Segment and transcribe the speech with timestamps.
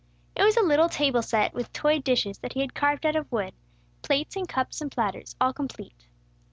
[0.35, 3.31] It was a little table set with toy dishes, that he had carved out of
[3.31, 3.53] wood,
[4.01, 6.07] plates and cups and platters, all complete.